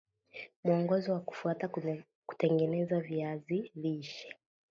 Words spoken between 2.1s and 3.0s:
kutengeneza